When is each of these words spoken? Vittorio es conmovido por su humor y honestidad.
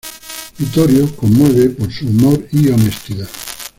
Vittorio 0.57 1.03
es 1.05 1.11
conmovido 1.11 1.75
por 1.75 1.93
su 1.93 2.07
humor 2.07 2.47
y 2.51 2.69
honestidad. 2.71 3.29